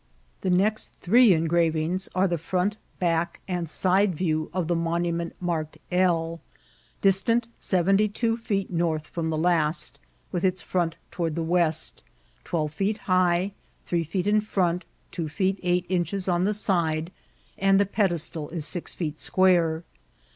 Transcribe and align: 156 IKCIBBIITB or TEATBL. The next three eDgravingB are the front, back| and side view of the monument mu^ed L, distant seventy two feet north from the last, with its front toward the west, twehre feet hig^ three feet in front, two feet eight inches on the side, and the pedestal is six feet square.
156 0.41 0.57
IKCIBBIITB 0.57 0.57
or 0.57 0.57
TEATBL. 0.57 0.57
The 0.57 0.63
next 0.63 0.87
three 0.99 1.29
eDgravingB 1.29 2.09
are 2.15 2.27
the 2.27 2.37
front, 2.39 2.77
back| 2.97 3.41
and 3.47 3.69
side 3.69 4.15
view 4.15 4.49
of 4.51 4.67
the 4.67 4.75
monument 4.75 5.35
mu^ed 5.43 5.77
L, 5.91 6.41
distant 7.01 7.47
seventy 7.59 8.07
two 8.07 8.35
feet 8.35 8.71
north 8.71 9.05
from 9.05 9.29
the 9.29 9.37
last, 9.37 9.99
with 10.31 10.43
its 10.43 10.63
front 10.63 10.95
toward 11.11 11.35
the 11.35 11.43
west, 11.43 12.01
twehre 12.43 12.71
feet 12.71 13.01
hig^ 13.05 13.51
three 13.85 14.03
feet 14.03 14.25
in 14.25 14.41
front, 14.41 14.85
two 15.11 15.29
feet 15.29 15.59
eight 15.61 15.85
inches 15.87 16.27
on 16.27 16.45
the 16.45 16.53
side, 16.55 17.11
and 17.59 17.79
the 17.79 17.85
pedestal 17.85 18.49
is 18.49 18.65
six 18.65 18.95
feet 18.95 19.19
square. 19.19 19.83